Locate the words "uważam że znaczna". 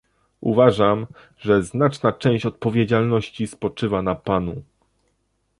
0.41-2.11